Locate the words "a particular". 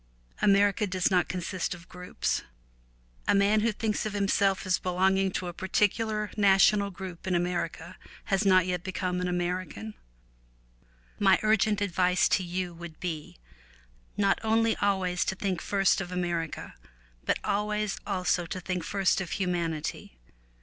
5.45-6.31